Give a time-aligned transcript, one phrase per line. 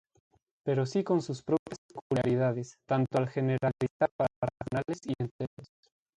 [0.65, 5.71] Pero sí con sus propias peculiaridades, tanto al generalizar para racionales y enteros.